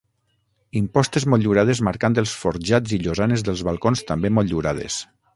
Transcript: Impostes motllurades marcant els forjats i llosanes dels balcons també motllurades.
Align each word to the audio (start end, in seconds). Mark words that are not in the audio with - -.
Impostes 0.79 1.25
motllurades 1.33 1.81
marcant 1.87 2.15
els 2.21 2.33
forjats 2.45 2.95
i 2.97 2.99
llosanes 3.03 3.43
dels 3.51 3.61
balcons 3.69 4.01
també 4.13 4.33
motllurades. 4.39 4.97